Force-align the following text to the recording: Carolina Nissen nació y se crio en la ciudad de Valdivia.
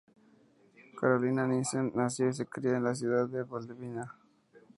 Carolina 0.99 1.45
Nissen 1.45 1.91
nació 1.93 2.27
y 2.29 2.33
se 2.33 2.47
crio 2.47 2.75
en 2.75 2.83
la 2.83 2.95
ciudad 2.95 3.29
de 3.29 3.43
Valdivia. 3.43 4.11